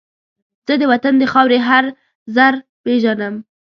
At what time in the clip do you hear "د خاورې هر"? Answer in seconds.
1.17-1.85